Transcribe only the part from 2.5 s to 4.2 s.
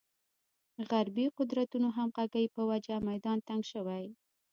په وجه میدان تنګ شوی.